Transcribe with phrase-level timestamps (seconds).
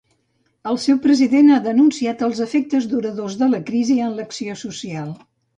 [0.71, 5.17] El seu president ha denunciat els efectes duradors de la crisi en l'acció social.